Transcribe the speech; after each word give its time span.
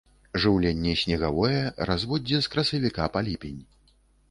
Жыўленне 0.45 0.93
снегавое, 1.01 1.59
разводдзе 1.91 2.41
з 2.47 2.51
красавіка 2.57 3.03
па 3.19 3.25
ліпень. 3.31 3.63